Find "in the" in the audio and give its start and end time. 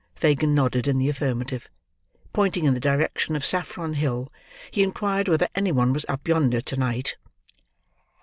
0.87-1.09, 2.65-2.79